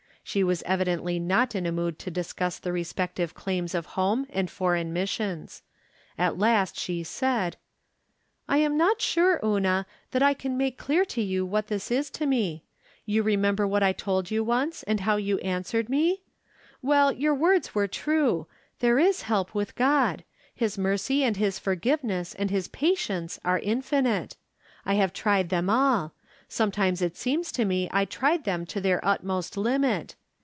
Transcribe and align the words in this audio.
She 0.23 0.45
was 0.45 0.63
evidently 0.63 1.19
not 1.19 1.55
in 1.55 1.65
a 1.65 1.73
mood 1.73 1.99
to 1.99 2.11
discuss 2.11 2.57
the 2.57 2.71
respective 2.71 3.33
claims 3.33 3.75
of 3.75 3.85
home 3.97 4.25
and 4.29 4.49
foreign 4.49 4.93
missions. 4.93 5.61
At 6.17 6.37
last 6.37 6.79
she 6.79 7.03
said:" 7.03 7.57
I 8.55 8.59
am 8.59 8.77
not 8.77 9.01
sure, 9.01 9.41
Una, 9.43 9.85
that 10.11 10.23
I 10.23 10.33
can 10.33 10.55
make 10.55 10.77
clear 10.77 11.03
to 11.03 11.21
you 11.21 11.45
what 11.45 11.67
this 11.67 11.91
is 11.91 12.09
to 12.11 12.25
me. 12.25 12.63
You 13.05 13.23
remember 13.23 13.67
what 13.67 13.83
I 13.83 13.91
told 13.91 14.31
you 14.31 14.41
once, 14.41 14.83
and 14.83 15.01
how 15.01 15.17
you 15.17 15.37
answered 15.39 15.89
me? 15.89 16.21
Well, 16.81 17.09
From 17.09 17.19
Different 17.19 17.65
Standpoints. 17.65 17.69
871 17.99 18.21
your 18.37 18.37
words 18.39 18.45
were 18.45 18.45
true; 18.45 18.47
there 18.79 18.99
is 18.99 19.21
help 19.23 19.53
with 19.53 19.75
God; 19.75 20.23
his 20.55 20.77
mercy 20.77 21.25
and 21.25 21.35
his 21.35 21.59
forgiveness 21.59 22.33
and 22.35 22.49
his 22.49 22.69
patience 22.69 23.37
are 23.43 23.59
infinite. 23.59 24.37
I 24.85 24.93
have 24.93 25.11
tried 25.11 25.49
them 25.49 25.69
all; 25.69 26.13
sometimes 26.47 27.01
it 27.01 27.17
seems 27.17 27.51
to 27.53 27.65
me 27.65 27.89
I 27.91 28.05
tried 28.05 28.45
them 28.45 28.65
to 28.67 28.79
their 28.79 29.03
utmost 29.05 29.57
limit. 29.57 30.15